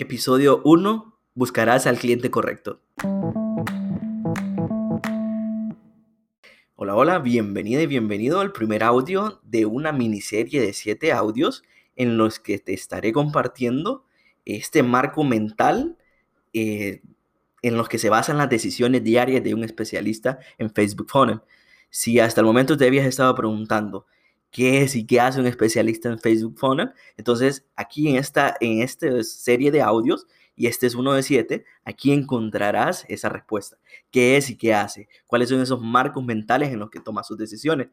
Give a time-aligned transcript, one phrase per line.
[0.00, 1.18] Episodio 1.
[1.34, 2.80] Buscarás al cliente correcto.
[6.76, 11.64] Hola, hola, bienvenida y bienvenido al primer audio de una miniserie de 7 audios
[11.96, 14.04] en los que te estaré compartiendo
[14.44, 15.98] este marco mental
[16.52, 17.02] eh,
[17.62, 21.40] en los que se basan las decisiones diarias de un especialista en Facebook Funnel.
[21.90, 24.06] Si hasta el momento te habías estado preguntando,
[24.50, 26.92] qué es y qué hace un especialista en Facebook Funnel.
[27.16, 30.26] Entonces, aquí en esta, en esta serie de audios,
[30.56, 33.78] y este es uno de siete, aquí encontrarás esa respuesta.
[34.10, 35.08] ¿Qué es y qué hace?
[35.26, 37.88] ¿Cuáles son esos marcos mentales en los que toma sus decisiones?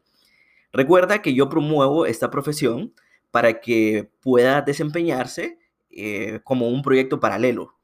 [0.73, 2.94] Recuerda que yo promuevo esta profesión
[3.31, 5.59] para que pueda desempeñarse
[5.90, 7.78] eh, como un proyecto paralelo,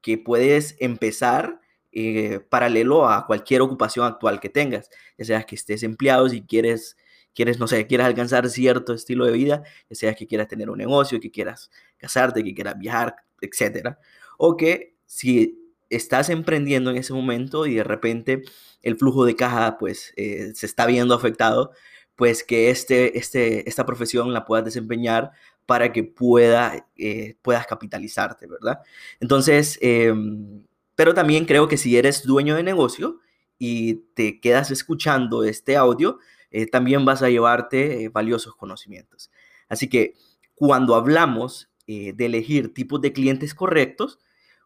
[0.00, 1.60] que puedes empezar
[1.92, 6.96] eh, paralelo a cualquier ocupación actual que tengas, ya sea que estés empleado, si quieres
[7.34, 10.78] quieres, no sé, quieras alcanzar cierto estilo de vida, ya sea que quieras tener un
[10.78, 13.98] negocio, que quieras casarte, que quieras viajar, etcétera,
[14.38, 18.42] o que si estás emprendiendo en ese momento y de repente
[18.82, 21.72] el flujo de caja pues eh, se está viendo afectado,
[22.16, 25.32] pues que este, este, esta profesión la puedas desempeñar
[25.66, 28.80] para que pueda, eh, puedas capitalizarte, ¿verdad?
[29.20, 33.20] Entonces, em, pero también creo que si eres dueño de negocio
[33.58, 36.18] y te quedas escuchando este audio,
[36.50, 39.30] eh, también vas a llevarte eh, valiosos conocimientos.
[39.68, 40.14] Así que
[40.54, 44.18] cuando hablamos eh, de elegir tipos de clientes correctos,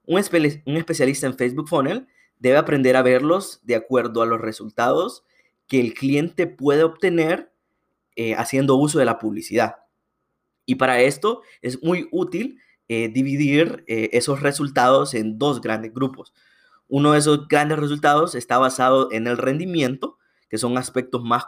[0.07, 0.23] un,
[0.67, 5.25] un especialista en Facebook Funnel debe aprender a verlos de acuerdo a los resultados
[5.67, 7.51] que el cliente puede obtener
[8.37, 9.77] haciendo uso de la publicidad.
[10.67, 16.33] Y para esto es muy útil dividir esos resultados en dos grandes grupos.
[16.87, 21.45] Uno de esos grandes resultados está basado en el rendimiento que son aspectos más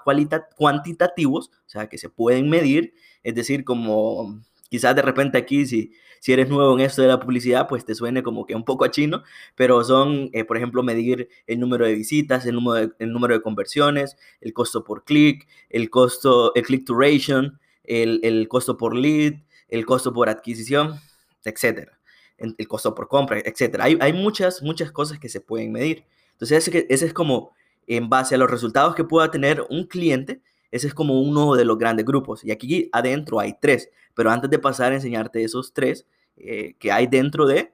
[0.57, 5.93] cuantitativos, o sea, que se pueden medir, es decir, como quizás de repente aquí, si,
[6.21, 8.85] si eres nuevo en esto de la publicidad, pues te suene como que un poco
[8.85, 9.23] a chino,
[9.55, 13.35] pero son, eh, por ejemplo, medir el número de visitas, el número de, el número
[13.35, 18.97] de conversiones, el costo por clic, el costo, el click duration, el, el costo por
[18.97, 19.35] lead,
[19.69, 21.01] el costo por adquisición,
[21.45, 21.99] etcétera,
[22.39, 23.85] el costo por compra, etcétera.
[23.85, 26.05] Hay, hay muchas, muchas cosas que se pueden medir.
[26.33, 27.53] Entonces, ese, ese es como
[27.87, 31.65] en base a los resultados que pueda tener un cliente, ese es como uno de
[31.65, 32.45] los grandes grupos.
[32.45, 36.93] Y aquí adentro hay tres, pero antes de pasar a enseñarte esos tres eh, que
[36.93, 37.73] hay dentro de,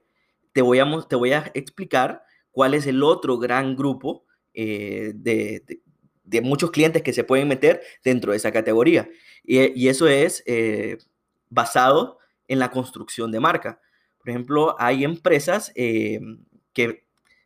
[0.53, 5.63] te voy, a, te voy a explicar cuál es el otro gran grupo eh, de,
[6.23, 9.09] de, muchos clientes que se pueden meter dentro de esa categoría.
[9.43, 10.97] Y, eso es eh,
[11.49, 13.81] basado en la construcción de marca.
[14.19, 16.21] Por ejemplo, hay empresas que,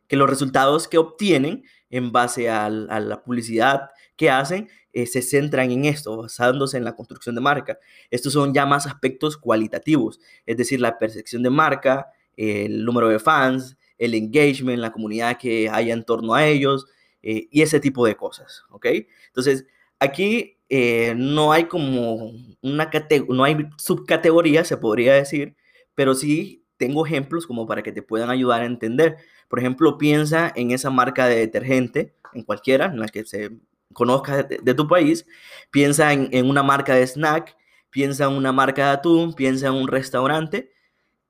[0.08, 5.70] que los resultados que obtienen en base a, la publicidad que hacen, eh, se centran
[5.70, 7.78] en esto, basándose en la construcción de marca.
[8.10, 13.18] Estos son ya más aspectos cualitativos, es decir, la percepción de marca, el número de
[13.18, 16.86] fans, el engagement, la comunidad que haya en torno a ellos
[17.22, 18.86] eh, y ese tipo de cosas, ¿ok?
[19.26, 19.66] Entonces,
[19.98, 22.32] aquí eh, no hay como
[22.62, 22.90] una
[23.28, 25.56] no hay subcategoría, se podría decir,
[25.94, 29.16] pero sí tengo ejemplos como para que te puedan ayudar a entender.
[29.48, 33.50] Por ejemplo, piensa en esa marca de detergente, en cualquiera, en la que se
[33.92, 35.26] conozca de, tu país.
[35.70, 37.56] Piensa en, una marca de snack,
[37.90, 40.72] piensa en una marca de atún, piensa en un restaurante.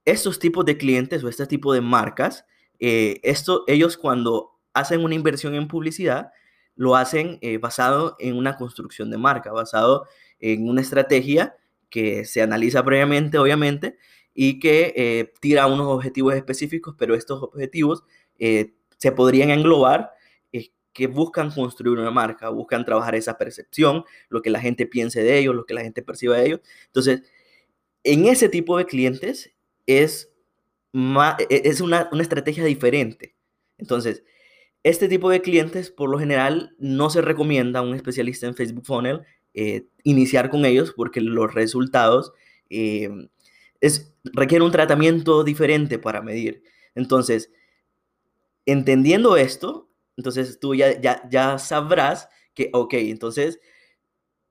[0.05, 2.45] Estos tipos de clientes o este tipo de marcas,
[2.79, 6.31] eh, esto, ellos cuando hacen una inversión en publicidad,
[6.75, 10.07] lo hacen eh, basado en una construcción de marca, basado
[10.39, 11.57] en una estrategia
[11.89, 13.97] que se analiza previamente, obviamente,
[14.33, 18.03] y que eh, tira unos objetivos específicos, pero estos objetivos
[18.37, 20.11] eh, se podrían englobar
[20.51, 25.23] eh, que buscan construir una marca, buscan trabajar esa percepción, lo que la gente piense
[25.23, 26.61] de ellos, lo que la gente perciba de ellos.
[26.85, 27.23] Entonces,
[28.03, 29.51] en ese tipo de clientes
[29.85, 30.31] es,
[30.93, 33.35] e, es una, una estrategia diferente.
[33.77, 34.23] Entonces,
[34.83, 38.85] este tipo de clientes, por lo general, no se recomienda a un especialista en Facebook
[38.85, 39.21] Funnel
[40.03, 42.31] iniciar con ellos porque los resultados
[43.81, 46.63] es, requiere un tratamiento diferente para medir.
[46.95, 47.51] Entonces,
[48.65, 53.59] entendiendo esto, entonces tú ya, ya, ya sabrás que, ok, entonces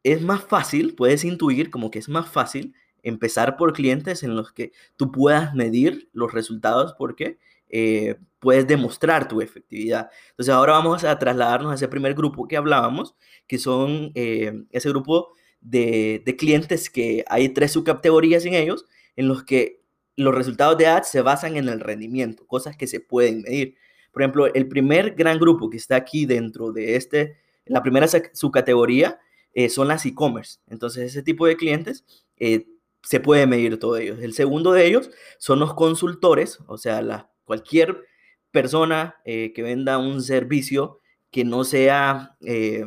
[0.03, 4.53] es más fácil, puedes intuir como que es más fácil empezar por clientes en los
[4.53, 7.39] que tú puedas medir los resultados porque
[7.69, 10.11] eh, puedes demostrar tu efectividad.
[10.31, 13.15] Entonces ahora vamos a trasladarnos a ese primer grupo que hablábamos,
[13.47, 18.87] que son eh, ese grupo de, de, clientes que hay tres subcategorías en ellos,
[19.19, 19.83] en los que
[20.15, 23.75] los resultados de ads se basan en el rendimiento, cosas que se pueden medir.
[24.13, 27.37] Por ejemplo, el primer gran grupo que está aquí dentro de este,
[27.67, 29.19] la primera subcategoría,
[29.55, 30.61] eh, son las e-commerce.
[30.69, 32.05] Entonces, ese tipo de clientes
[32.37, 32.69] eh,
[33.03, 34.17] se puede medir todo ello.
[34.21, 38.05] El segundo de ellos son los consultores, o sea, la, cualquier
[38.53, 41.01] persona eh, que venda un servicio
[41.33, 42.85] que no sea eh,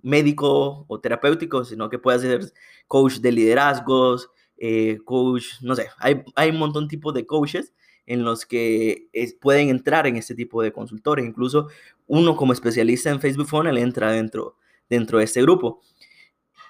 [0.00, 2.50] médico o terapéutico, sino que pueda ser
[2.86, 4.30] coach de liderazgos,
[4.62, 7.72] eh, coach, no sé, hay, un montón de tipos de coaches
[8.04, 9.08] en los que
[9.40, 11.24] pueden entrar en este tipo de consultores.
[11.24, 11.68] Incluso
[12.06, 14.58] uno como especialista en Facebook Funnel entra dentro,
[14.90, 15.80] dentro de este grupo.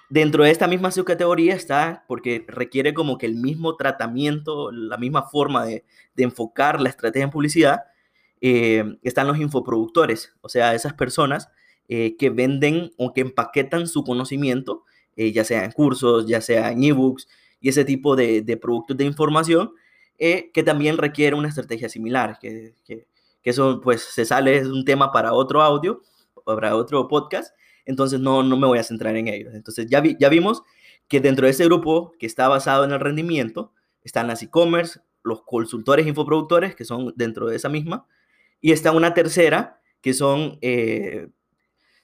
[0.09, 5.23] Dentro de esta misma subcategoría está porque requiere como que el mismo tratamiento, la misma
[5.23, 5.83] forma de,
[6.15, 7.81] enfocar la estrategia en publicidad,
[8.39, 11.49] eh, están los infoproductores, o sea, esas personas
[11.89, 14.85] eh, que venden o que empaquetan su conocimiento,
[15.17, 17.27] ya sea en cursos, ya sea en ebooks
[17.61, 19.71] y ese tipo de, de productos de información,
[20.17, 23.07] que también requiere una estrategia similar, que, que,
[23.41, 26.03] que, eso pues se sale, es un tema para otro audio,
[26.45, 27.55] para otro podcast,
[27.85, 29.53] entonces no, no me voy a centrar en ellos.
[29.53, 30.63] Entonces ya, vi, ya vimos
[31.07, 33.73] que dentro de ese grupo que está basado en el rendimiento,
[34.03, 38.07] están las e-commerce, los consultores infoproductores, que son dentro de esa misma,
[38.59, 41.27] y está una tercera, que son eh,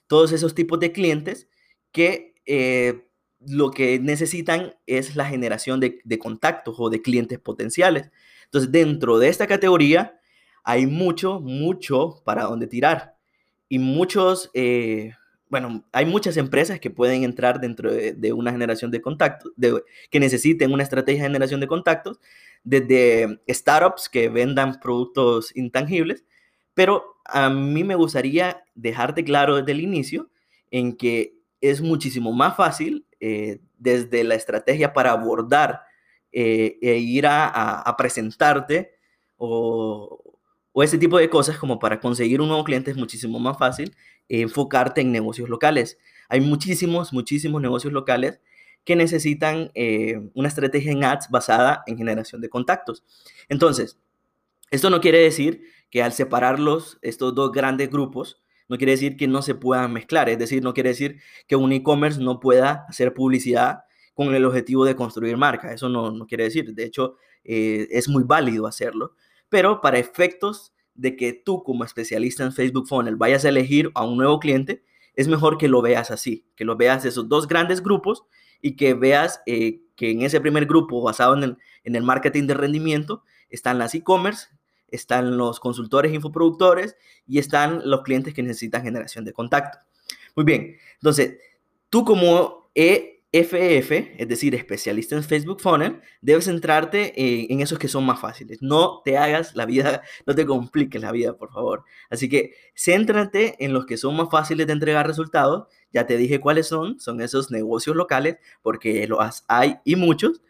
[0.06, 1.48] todos esos tipos de clientes
[1.90, 3.07] que eh,
[3.40, 8.10] lo que necesitan es la generación de, contactos o de clientes potenciales.
[8.44, 10.18] Entonces, dentro de esta categoría
[10.64, 13.14] hay mucho, mucho para donde tirar.
[13.68, 15.12] Y muchos, eh,
[15.48, 19.52] bueno, hay muchas empresas que pueden entrar dentro de, una generación de contactos,
[20.10, 22.20] que necesiten una estrategia de generación de contactos,
[22.64, 26.24] desde startups que vendan productos intangibles
[26.78, 30.30] pero a mí me gustaría dejarte claro desde el inicio
[30.70, 35.82] en que es muchísimo más fácil eh, desde la estrategia para abordar
[36.32, 38.92] eh, e ir a, presentarte
[39.36, 40.22] o,
[40.82, 43.96] ese tipo de cosas como para conseguir un nuevo cliente es muchísimo más fácil
[44.28, 45.98] enfocarte en negocios locales.
[46.28, 48.40] Hay muchísimos, muchísimos negocios locales
[48.84, 53.04] que necesitan eh, una estrategia en ads basada en generación de contactos.
[53.48, 53.98] Entonces,
[54.70, 59.26] esto no quiere decir que al separarlos, estos dos grandes grupos, no quiere decir que
[59.28, 63.14] no se puedan mezclar, es decir, no quiere decir que un e-commerce no pueda hacer
[63.14, 63.80] publicidad
[64.14, 68.08] con el objetivo de construir marca, eso no, no quiere decir, de hecho, eh, es
[68.08, 69.14] muy válido hacerlo,
[69.48, 74.04] pero para efectos de que tú como especialista en Facebook Funnel vayas a elegir a
[74.04, 74.82] un nuevo cliente,
[75.14, 78.24] es mejor que lo veas así, que lo veas esos dos grandes grupos
[78.60, 82.46] y que veas eh, que en ese primer grupo basado en el, en el marketing
[82.46, 84.48] de rendimiento están las e-commerce,
[84.88, 86.96] están los consultores infoproductores
[87.26, 89.78] y están los clientes que necesitan generación de contacto.
[90.34, 91.38] Muy bien, entonces,
[91.90, 97.12] tú como EFF, es decir, especialista en Facebook Funnel, debes centrarte
[97.52, 98.62] en esos que son más fáciles.
[98.62, 101.84] No te hagas la vida, no te compliques la vida, por favor.
[102.08, 105.66] Así que céntrate en los que son más fáciles de entregar resultados.
[105.92, 110.40] Ya te dije cuáles son, son esos negocios locales, porque los hay y muchos.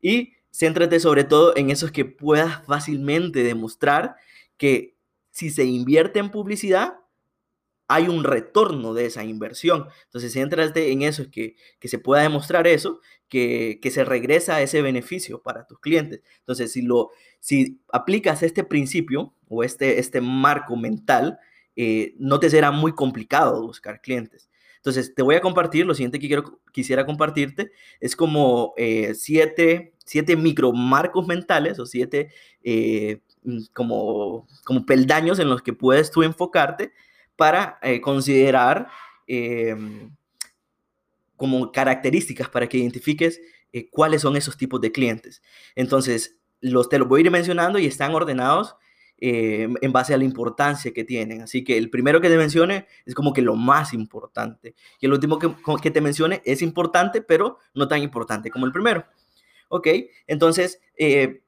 [0.00, 4.16] Y Céntrate sobre todo en esos que puedas fácilmente demostrar
[4.56, 4.96] que
[5.30, 7.00] si se invierte en publicidad,
[7.90, 9.88] hay un retorno de esa inversión.
[10.04, 14.80] Entonces, céntrate en eso, que, que se pueda demostrar eso, que, que, se regresa ese
[14.80, 16.22] beneficio para tus clientes.
[16.38, 17.10] Entonces, si, lo,
[17.40, 21.40] si aplicas este principio o este, este marco mental,
[21.74, 24.50] eh, no te será muy complicado buscar clientes.
[24.76, 29.94] Entonces, te voy a compartir, lo siguiente que quiero, quisiera compartirte es como eh, siete
[30.10, 32.32] siete micromarcos mentales o siete
[32.64, 36.92] eh, mm, como, como peldaños en los que puedes tú enfocarte
[37.36, 38.88] para eh, considerar
[39.28, 40.10] em,
[41.36, 43.40] como características para que identifiques
[43.72, 45.42] eh, cuáles son esos tipos de clientes.
[45.76, 48.74] Entonces, los, te los voy a ir mencionando y están ordenados
[49.22, 51.42] en base a la importancia que tienen.
[51.42, 54.74] Así que el primero que te mencione es como que lo más importante.
[54.98, 58.72] Y el último que, que te mencione es importante, pero no tan importante como el
[58.72, 59.04] primero.
[59.70, 59.88] ¿Ok?
[60.26, 61.42] Entonces, eh,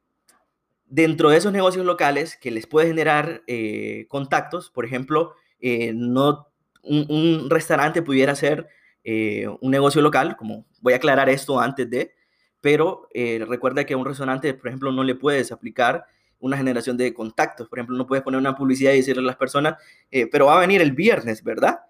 [0.85, 6.47] dentro de esos negocios locales que les puede generar eh, contactos, por ejemplo, eh, no,
[6.83, 8.67] un, restaurante pudiera ser
[9.05, 12.13] un negocio local, como voy a aclarar esto antes de,
[12.61, 16.05] pero recuerda que a un restaurante, por ejemplo, no le puedes aplicar
[16.39, 17.67] una generación de contactos.
[17.67, 19.75] Por ejemplo, no puedes poner una publicidad y decirle a las personas,
[20.31, 21.81] pero va a venir el viernes, ¿verdad?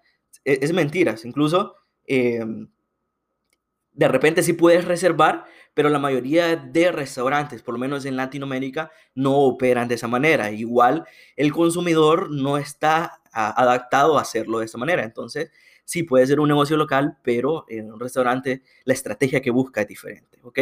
[0.42, 1.24] Es, es mentiras.
[1.24, 1.76] Incluso
[3.94, 8.90] de repente sí puedes reservar, pero la mayoría de restaurantes, por lo menos en Latinoamérica,
[9.14, 10.50] no operan de esa manera.
[10.50, 11.04] Igual
[11.36, 15.04] el consumidor no está adaptado a hacerlo de esa manera.
[15.04, 15.50] Entonces,
[15.84, 19.88] sí puede ser un negocio local, pero en un restaurante la estrategia que busca es
[19.88, 20.58] diferente, ¿ok?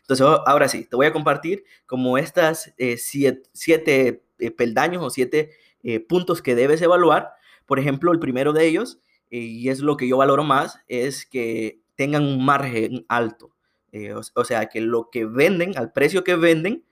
[0.00, 5.50] Entonces, ahora sí, te voy a compartir como estas eh, siete, eh, peldaños o siete
[5.82, 7.32] eh, puntos que debes evaluar.
[7.66, 11.81] Por ejemplo, el primero de ellos, y es lo que yo valoro más, es que
[11.96, 13.54] tengan un margen alto.
[13.92, 16.84] Eh, o, sea, que lo que venden, al precio que venden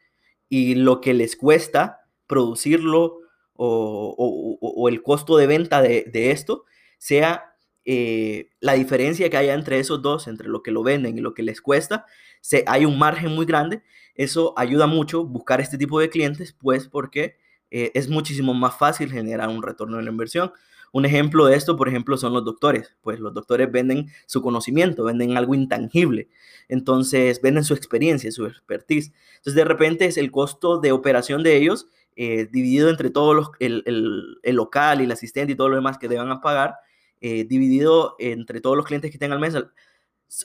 [0.49, 3.21] y lo que les cuesta producirlo
[3.55, 6.65] o, el costo de venta de, esto
[6.99, 7.55] sea
[7.85, 11.35] eh, la diferencia que haya entre esos dos, entre lo que lo venden y lo
[11.35, 12.07] que les cuesta,
[12.41, 13.83] se, hay un margen muy grande.
[14.15, 17.37] Eso ayuda mucho buscar este tipo de clientes, pues porque
[17.71, 20.53] eh, es muchísimo más fácil generar un retorno de la inversión.
[20.93, 22.97] Un ejemplo de esto, por ejemplo, son los doctores.
[23.01, 26.29] Pues los doctores venden su conocimiento, venden algo intangible.
[26.69, 29.13] Entonces, venden su experiencia, su expertise.
[29.37, 33.51] Entonces, de repente es el costo de operación de ellos eh, dividido entre todos los,
[33.61, 33.83] el,
[34.43, 36.75] el, local y el asistente y todo lo demás que deban pagar,
[37.21, 39.65] eh, dividido entre todos los clientes que tengan al mes,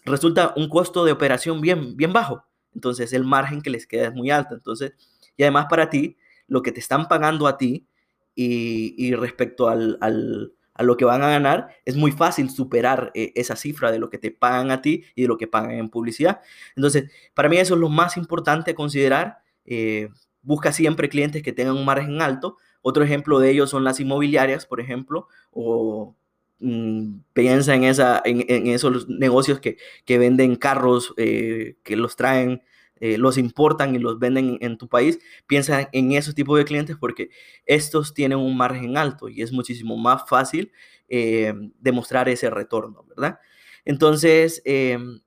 [0.06, 2.46] resulta un costo de operación bien, bien bajo.
[2.74, 4.54] Entonces, el margen que les queda es muy alto.
[4.54, 4.94] Entonces,
[5.36, 7.88] y además para ti, lo que te están pagando a ti
[8.36, 9.98] y, respecto al,
[10.76, 14.10] a lo que van a ganar, es muy fácil superar eh, esa cifra de lo
[14.10, 16.42] que te pagan a ti y de lo que pagan en publicidad.
[16.76, 19.40] Entonces, para mí eso es lo más importante a considerar.
[19.66, 20.10] Eh,
[20.42, 22.58] busca siempre clientes que tengan un margen alto.
[22.82, 26.14] Otro ejemplo de ello son las inmobiliarias, por ejemplo, o
[26.60, 29.78] mm, piensa en, esa, en, esos negocios que,
[30.18, 32.62] venden carros, eh, que los traen
[33.00, 36.96] eh, los importan y los venden en tu país, piensa en esos tipos de clientes
[37.00, 37.30] porque
[37.66, 40.72] estos tienen un margen alto y es muchísimo más fácil
[41.10, 43.40] eh, demostrar ese retorno, ¿verdad?
[43.84, 45.22] Entonces, em,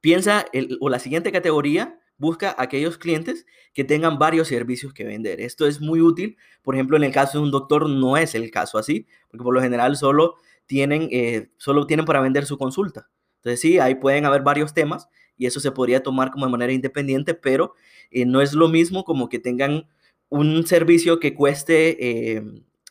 [0.00, 0.46] piensa,
[0.80, 5.40] o la siguiente categoría, busca aquellos clientes que tengan varios servicios que vender.
[5.40, 8.50] Esto es muy útil, por ejemplo, en el caso de un doctor no es el
[8.50, 13.10] caso así, porque por lo general solo tienen, eh, solo tienen para vender su consulta.
[13.36, 16.72] Entonces sí, ahí pueden haber varios temas, y eso se podría tomar como de manera
[16.72, 17.74] independiente, pero
[18.10, 19.88] eh, no es lo mismo como que tengan
[20.28, 22.42] un servicio que cueste eh,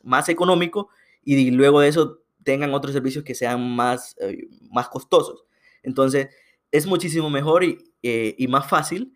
[0.03, 0.89] más económico
[1.23, 5.45] y luego de eso tengan otros servicios que sean más, eh, más costosos.
[5.81, 6.27] Entonces,
[6.71, 9.13] es muchísimo mejor y, y más fácil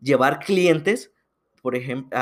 [0.00, 1.12] llevar clientes,
[1.62, 2.18] por ejemplo,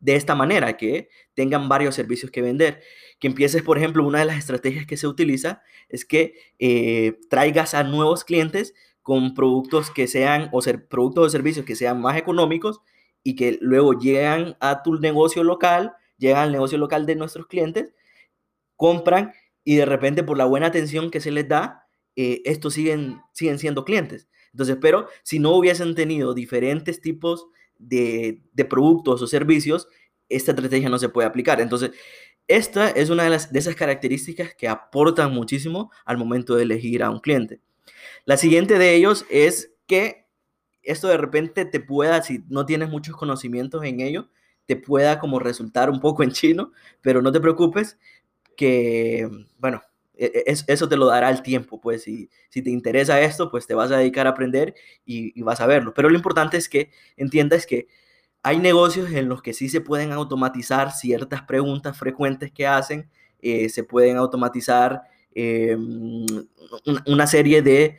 [0.00, 2.82] de esta manera, que tengan varios servicios que vender.
[3.18, 6.34] Que empieces, por ejemplo, una de las estrategias que se utiliza es que
[7.30, 12.00] traigas a nuevos clientes con productos que sean, o ser, productos o servicios que sean
[12.00, 12.80] más económicos
[13.22, 17.92] y que luego llegan a tu negocio local, llegan al negocio local de nuestros clientes,
[18.76, 19.32] compran
[19.64, 23.58] y de repente por la buena atención que se les da, eh, estos siguen, siguen
[23.58, 24.28] siendo clientes.
[24.52, 27.46] Entonces, pero si no hubiesen tenido diferentes tipos
[27.78, 29.88] de, de productos o servicios,
[30.28, 31.60] esta estrategia no se puede aplicar.
[31.60, 31.92] Entonces,
[32.48, 37.02] esta es una de, las, de esas características que aportan muchísimo al momento de elegir
[37.02, 37.60] a un cliente.
[38.24, 40.26] La siguiente de ellos es que
[40.82, 44.28] esto de repente te pueda, si no tienes muchos conocimientos en ello,
[44.66, 47.98] te pueda como resultar un poco en chino, pero no te preocupes
[48.56, 49.82] que, bueno,
[50.14, 53.66] e, e, eso te lo dará el tiempo, pues si, si te interesa esto, pues
[53.66, 54.74] te vas a dedicar a aprender
[55.04, 55.94] y, vas a verlo.
[55.94, 57.88] Pero lo importante es que entiendas que
[58.42, 63.10] hay negocios en los que sí se pueden automatizar ciertas preguntas frecuentes que hacen,
[63.40, 65.02] eh, se pueden automatizar
[65.34, 65.76] eh,
[67.06, 67.98] una serie de,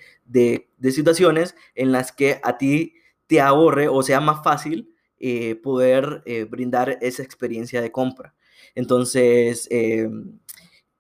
[0.91, 2.95] situaciones en las que a ti
[3.27, 8.35] te ahorre o sea más fácil eh, poder eh, brindar esa experiencia de compra.
[8.75, 9.69] Entonces,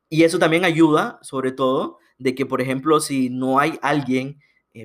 [0.09, 4.39] y eso también ayuda, sobre todo, de que, por ejemplo, si no hay alguien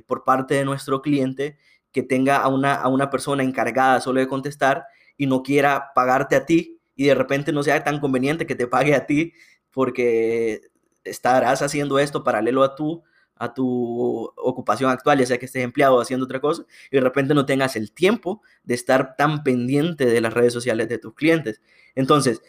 [0.07, 1.59] por parte de nuestro cliente
[1.93, 4.87] que tenga a una, a una persona encargada solo de contestar
[5.19, 8.67] y no quiera pagarte a ti y de repente no sea tan conveniente que te
[8.67, 9.33] pague a ti
[9.71, 10.63] porque
[11.09, 13.03] estarás haciendo esto paralelo a tu,
[13.39, 17.35] a tu ocupación actual, ya sea que estés empleado haciendo otra cosa, y de repente
[17.35, 21.61] no tengas el tiempo de estar tan pendiente de las redes sociales de tus clientes.
[21.95, 22.43] Entonces,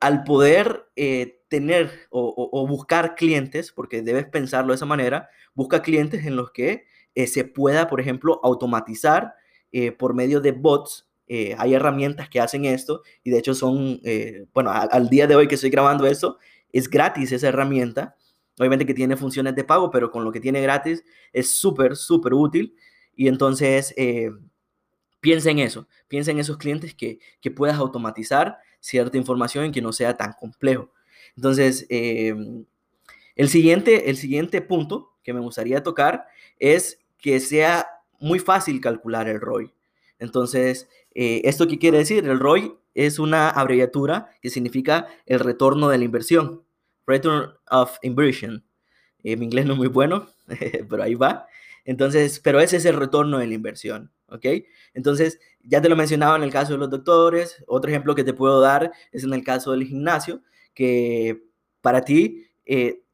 [0.00, 6.26] al poder eh, tener o, buscar clientes, porque debes pensarlo de esa manera, busca clientes
[6.26, 6.84] en los que
[7.14, 9.34] eh, se pueda, por ejemplo, automatizar
[9.72, 11.06] eh, por medio de bots.
[11.56, 14.00] hay herramientas que hacen esto y de hecho son,
[14.52, 16.38] bueno, al día de hoy que estoy grabando esto,
[16.74, 18.16] es gratis esa herramienta.
[18.58, 22.34] Obviamente que tiene funciones de pago, pero con lo que tiene gratis es súper, súper
[22.34, 22.74] útil.
[23.14, 24.30] Y entonces, eh,
[25.20, 25.88] piensa en eso.
[26.08, 30.32] Piensa en esos clientes que, que, puedas automatizar cierta información y que no sea tan
[30.32, 30.90] complejo.
[31.36, 32.64] Entonces, em,
[33.36, 36.26] el, siguiente, el siguiente punto que me gustaría tocar
[36.58, 37.86] es que sea
[38.18, 39.72] muy fácil calcular el ROI.
[40.18, 42.24] Entonces, eh, ¿esto qué quiere decir?
[42.24, 46.63] El ROI es una abreviatura que significa el retorno de la inversión.
[47.06, 48.64] Return of Inversion.
[49.22, 50.28] Eh, mi inglés no es muy bueno,
[50.88, 51.46] pero ahí va.
[51.84, 54.46] Entonces, pero ese es el retorno de la inversión, ¿ok?
[54.94, 57.62] Entonces, ya te lo mencionaba en el caso de los doctores.
[57.66, 60.42] Otro ejemplo que te puedo dar es en el caso del gimnasio,
[60.74, 61.44] que
[61.80, 63.04] para ti, eh,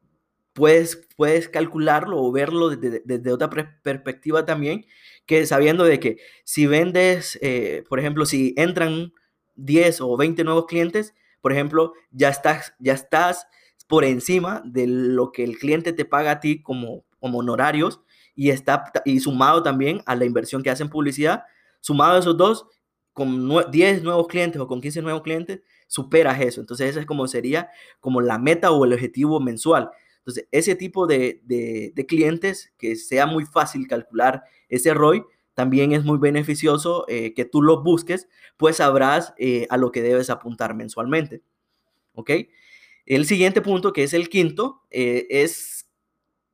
[0.53, 3.49] puedes, puedes calcularlo o verlo desde, otra
[3.83, 4.85] perspectiva también,
[5.25, 9.13] que sabiendo de que si vendes, eh, por ejemplo, si entran
[9.55, 13.47] 10 o 20 nuevos clientes, por ejemplo, ya estás, ya estás
[13.91, 17.99] por encima de lo que el cliente te paga a ti como, como honorarios
[18.33, 21.43] y está y sumado también a la inversión que hace en publicidad,
[21.81, 22.67] sumado a esos dos,
[23.11, 26.61] con 10 nuevos clientes o con 15 nuevos clientes, superas eso.
[26.61, 27.69] Entonces, esa es como sería
[27.99, 29.91] como la meta o el objetivo mensual.
[30.19, 36.05] Entonces, ese tipo de, de, clientes, que sea muy fácil calcular ese ROI, también es
[36.05, 40.75] muy beneficioso eh, que tú los busques, pues sabrás eh, a lo que debes apuntar
[40.75, 41.41] mensualmente.
[42.13, 42.31] ¿Ok?
[43.13, 45.89] El siguiente punto, que es el quinto, eh, es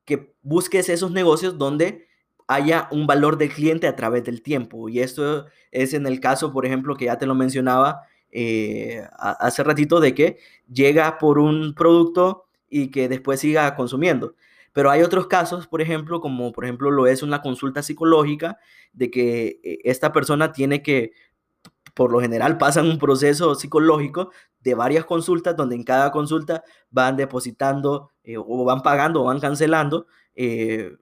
[0.06, 2.08] que busques esos negocios donde
[2.48, 4.90] haya un valor del cliente a través del tiempo.
[4.90, 8.02] Y esto es en el caso, por ejemplo, que ya te lo mencionaba
[9.20, 10.38] hace ratito, de que
[10.72, 14.34] llega por un producto y que después siga consumiendo.
[14.74, 18.58] Pero hay otros casos, por ejemplo, como por ejemplo lo es una consulta psicológica,
[18.94, 21.14] de que eh, esta persona tiene que,
[21.98, 27.18] por lo general, pasan un proceso psicológico de varias consultas, donde en cada consulta van
[27.18, 30.96] depositando eh, o van pagando o van cancelando eh,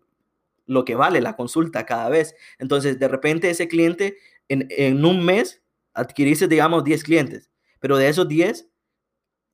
[0.66, 2.34] lo que vale la consulta cada vez.
[2.58, 5.62] Entonces, de repente ese cliente en, en un mes
[5.94, 8.68] adquiriste, digamos, 10 clientes, pero de esos 10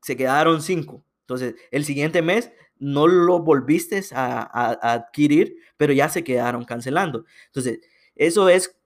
[0.01, 6.25] se quedaron 5 entonces, el siguiente mes no lo volviste a, adquirir, pero ya se
[6.25, 7.23] quedaron cancelando.
[7.45, 7.79] Entonces,
[8.15, 8.77] eso es,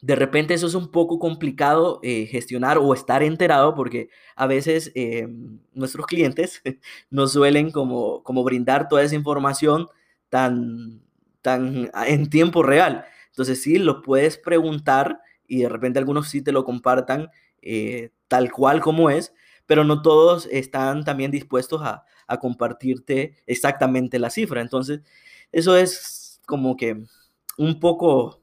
[0.00, 4.92] de repente eso es un poco complicado eh, gestionar o estar enterado porque a veces
[4.94, 5.28] eh,
[5.72, 6.62] nuestros clientes
[7.10, 9.88] nos suelen como, como brindar toda esa información
[10.28, 11.02] tan,
[11.42, 13.04] tan en tiempo real.
[13.30, 17.30] Entonces, sí, lo puedes preguntar y de repente algunos sí te lo compartan
[17.62, 19.32] eh, tal cual como es,
[19.66, 22.04] pero no todos están también dispuestos a,
[22.42, 24.60] compartirte exactamente la cifra.
[24.60, 25.00] Entonces,
[25.50, 27.02] eso es como que
[27.56, 28.42] un poco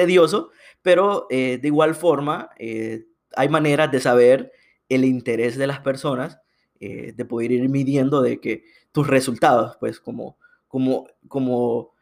[0.00, 0.50] tedioso,
[0.82, 3.04] pero eh, de igual forma eh,
[3.36, 4.52] hay maneras de saber
[4.88, 6.38] el interés de las personas,
[6.80, 11.92] de poder ir midiendo de que tus resultados, pues como, como, como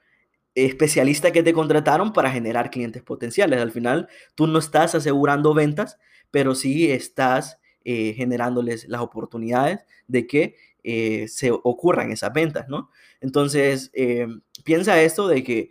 [0.55, 3.61] especialista que te contrataron para generar clientes potenciales.
[3.61, 5.99] Al final, tú no estás asegurando ventas,
[6.31, 12.91] pero sí estás eh, generándoles las oportunidades de que eh, se ocurran esas ventas, ¿no?
[13.21, 14.27] Entonces, eh,
[14.65, 15.71] piensa esto de que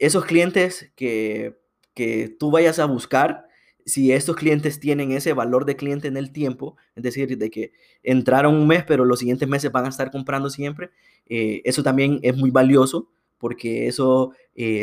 [0.00, 1.60] esos clientes que,
[1.94, 3.46] que tú vayas a buscar,
[3.86, 7.72] si estos clientes tienen ese valor de cliente en el tiempo, es decir, de que
[8.02, 10.90] entraron un mes, pero los siguientes meses van a estar comprando siempre,
[11.26, 13.08] eso también es muy valioso
[13.38, 14.32] porque eso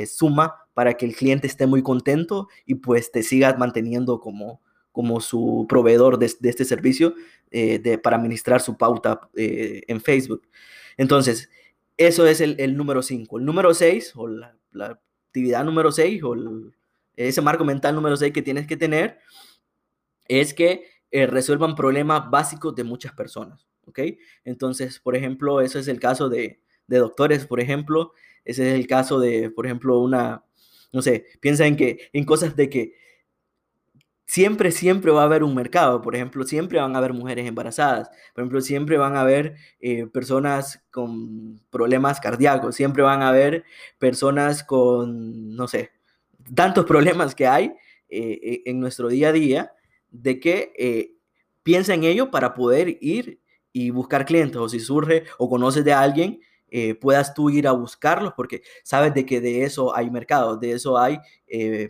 [0.08, 5.22] suma para que el cliente esté muy contento y pues te sigas manteniendo como, como
[5.22, 7.16] su proveedor de, este servicio
[7.50, 10.48] eh, de, para administrar su pauta eh, en Facebook.
[10.98, 11.50] Entonces,
[11.98, 13.40] eso es el, número 5.
[13.40, 14.56] El número 6, o la,
[15.38, 16.36] actividad número 6, o
[17.16, 19.20] ese marco mental número 6 que tienes que tener,
[20.28, 23.68] es que eh, resuelvan problemas básicos de muchas personas.
[23.86, 24.00] ¿Ok?
[24.44, 28.14] Entonces, por ejemplo, eso es el caso de, de doctores, por ejemplo.
[28.44, 30.44] Ese es el caso de, por ejemplo, una,
[30.92, 32.96] no sé, piensa en que, en cosas de que
[34.28, 36.02] siempre, siempre va a haber un mercado.
[36.02, 38.10] Por ejemplo, siempre van a haber mujeres embarazadas.
[38.36, 42.76] Por ejemplo, siempre van a haber eh, personas con problemas cardíacos.
[42.76, 43.64] Siempre van a haber
[43.98, 45.92] personas con, no sé,
[46.54, 47.74] tantos problemas que hay
[48.10, 49.72] eh, e, en nuestro día a día
[50.12, 51.14] de que eh,
[51.64, 53.40] piensa en ello para poder ir
[53.72, 54.58] y buscar clientes.
[54.58, 56.40] O si surge o conoces de alguien,
[57.00, 60.98] puedas tú ir a buscarlos porque sabes de que de eso hay mercado, de eso
[60.98, 61.18] hay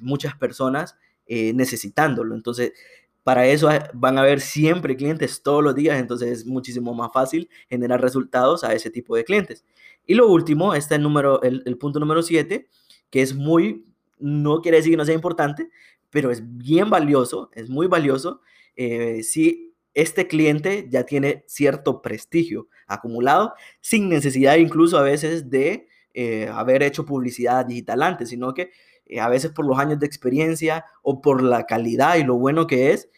[0.02, 0.96] muchas personas
[1.28, 2.36] eh, necesitándolo.
[2.36, 2.74] Entonces,
[3.24, 7.50] para eso van a haber siempre clientes todos los días, entonces es muchísimo más fácil
[7.70, 9.66] generar resultados a ese tipo de clientes.
[10.06, 12.68] Y lo último, este es el, número, el, punto número 7,
[13.10, 13.86] que es muy,
[14.18, 15.70] no quiere decir que no sea importante,
[16.10, 18.42] pero es bien valioso, es muy valioso
[18.78, 25.88] eh, si este cliente ya tiene cierto prestigio acumulado sin necesidad incluso a veces de
[26.14, 28.72] eh, haber hecho publicidad digital antes, sino que
[29.10, 32.68] eh, a veces por los años de experiencia o por la calidad y lo bueno
[32.68, 33.10] que es,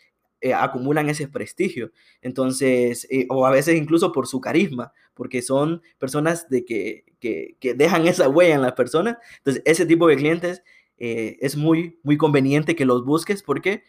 [0.41, 1.91] eh, acumulan ese prestigio.
[2.21, 7.58] Entonces, eh, o a veces incluso por su carisma, porque son personas de que, que,
[7.60, 9.17] que dejan esa huella en las personas.
[9.38, 10.63] Entonces, ese tipo de clientes
[11.02, 13.84] es muy, muy conveniente que los busques porque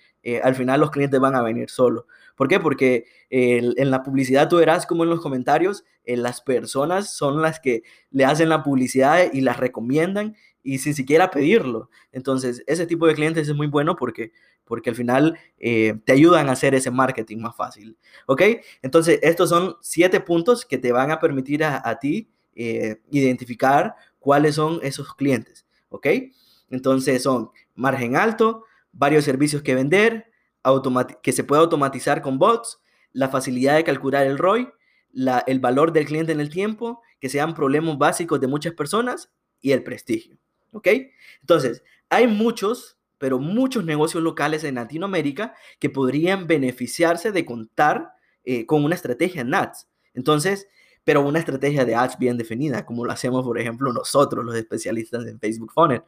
[0.44, 2.04] al final los clientes van a venir solos.
[2.36, 2.60] ¿Por qué?
[2.60, 7.82] Porque en la publicidad tú verás como en los comentarios, las personas son las que
[8.12, 11.90] le hacen la publicidad y las recomiendan y sin siquiera pedirlo.
[12.12, 14.32] Entonces, ese tipo de clientes es muy bueno porque
[14.70, 17.98] porque al final eh, te ayudan a hacer ese marketing más fácil.
[18.26, 18.42] ¿Ok?
[18.82, 24.54] Entonces, estos son siete puntos que te van a permitir a, ti eh, identificar cuáles
[24.54, 25.66] son esos clientes.
[25.88, 26.06] ¿Ok?
[26.70, 30.30] Entonces, son margen alto, varios servicios que vender,
[31.20, 32.80] que se puede automatizar con bots,
[33.12, 34.68] la facilidad de calcular el ROI,
[35.48, 39.72] el valor del cliente en el tiempo, que sean problemas básicos de muchas personas y
[39.72, 40.38] el prestigio.
[40.72, 40.88] ¿Ok?
[41.40, 48.12] Entonces, hay muchos, pero muchos negocios locales en Latinoamérica que podrían beneficiarse de contar
[48.44, 49.88] eh, con una estrategia en ads.
[50.14, 50.68] Entonces,
[51.04, 55.26] pero una estrategia de ads bien definida, como lo hacemos, por ejemplo, nosotros, los especialistas
[55.26, 56.02] en Facebook Funnel.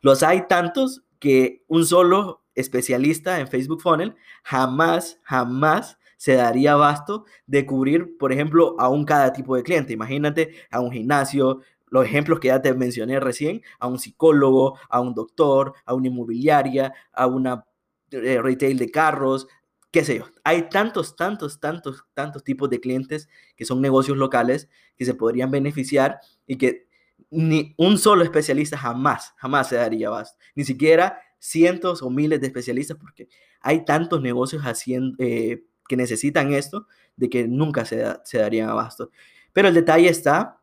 [0.00, 7.24] Los hay tantos que un solo especialista en Facebook Funnel jamás, jamás se daría abasto
[7.46, 9.92] de cubrir, por ejemplo, a un cada tipo de cliente.
[9.92, 15.00] Imagínate a un gimnasio, los ejemplos que ya te mencioné recién, a un psicólogo, a
[15.00, 17.64] un doctor, a una inmobiliaria, a una
[18.10, 19.46] eh, retail de carros,
[19.90, 20.26] qué sé yo.
[20.44, 25.50] Hay tantos, tantos, tantos, tantos tipos de clientes que son negocios locales que se podrían
[25.50, 26.86] beneficiar y que
[27.30, 30.38] ni un solo especialista jamás, jamás se daría abasto.
[30.54, 33.28] Ni siquiera cientos o miles de especialistas porque
[33.60, 39.10] hay tantos negocios haciendo, eh, que necesitan esto de que nunca se, se darían abasto.
[39.52, 40.60] Pero el detalle está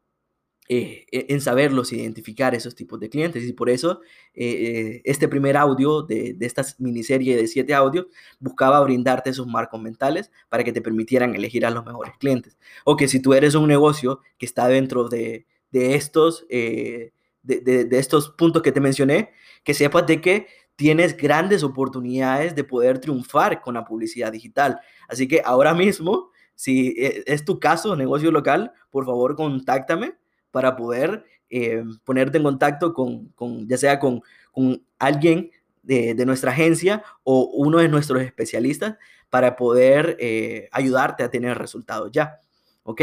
[0.70, 3.44] eh, e, en saberlos identificar esos tipos de clientes.
[3.44, 4.00] Y por eso
[4.34, 8.06] eh, este primer audio de, de, esta miniserie de siete audios
[8.40, 12.58] buscaba brindarte esos marcos mentales para que te permitieran elegir a los mejores clientes.
[12.86, 17.12] O que si tú eres un negocio que está dentro de, de estos, de,
[17.44, 19.32] de, estos puntos que te mencioné,
[19.66, 20.48] que sepas de que
[20.78, 24.80] tienes grandes oportunidades de poder triunfar con la publicidad digital.
[25.10, 30.23] Así que ahora mismo, si es tu caso, negocio local, por favor contáctame
[30.54, 35.50] para poder eh, ponerte en contacto con, con ya sea con, con alguien
[35.82, 38.98] de, de, nuestra agencia o uno de nuestros especialistas
[39.32, 42.40] para poder eh, ayudarte a tener resultados ya.
[42.84, 43.02] ¿Ok?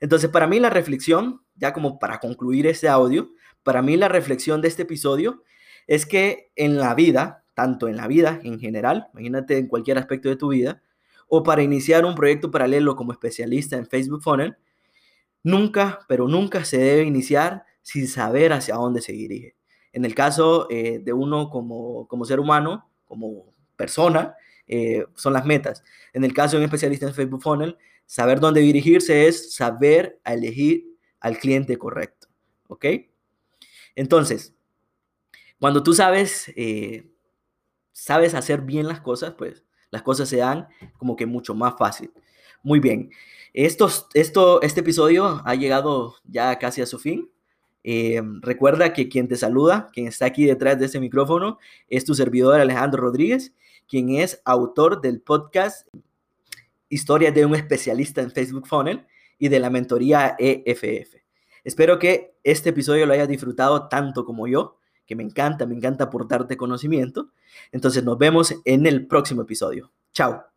[0.00, 3.28] Entonces, para mí la reflexión, ya como para concluir este audio,
[3.62, 5.42] para mí la reflexión de este episodio
[5.86, 10.30] es que en la vida, tanto en la vida en general, imagínate en cualquier aspecto
[10.30, 10.82] de tu vida,
[11.28, 14.56] o para iniciar un proyecto paralelo como especialista en Facebook Funnel,
[15.46, 19.54] nunca, pero nunca se debe iniciar sin saber hacia dónde se dirige.
[19.92, 24.34] En el caso eh, de uno como, como ser humano, como persona,
[24.66, 25.84] eh, son las metas.
[26.12, 30.84] En el caso de un especialista en Facebook Funnel, saber dónde dirigirse es saber elegir
[31.20, 32.26] al cliente correcto.
[32.66, 32.84] ¿Ok?
[33.94, 34.52] Entonces,
[35.60, 37.08] cuando tú sabes, eh,
[37.92, 40.66] sabes hacer bien las cosas, pues las cosas se dan
[40.98, 42.10] como que mucho más fácil.
[42.66, 43.10] Muy bien.
[43.54, 47.30] Esto, esto, este episodio ha llegado ya casi a su fin.
[47.84, 52.16] Eh, recuerda que quien te saluda, quien está aquí detrás de ese micrófono, es tu
[52.16, 53.54] servidor Alejandro Rodríguez,
[53.88, 55.86] quien es autor del podcast
[56.88, 59.06] Historia de un especialista en Facebook Funnel
[59.38, 61.14] y de la mentoría EFF.
[61.62, 66.02] Espero que este episodio lo hayas disfrutado tanto como yo que me encanta, me encanta
[66.02, 67.30] aportarte conocimiento.
[67.70, 69.92] Entonces nos vemos en el próximo episodio.
[70.12, 70.55] Chao.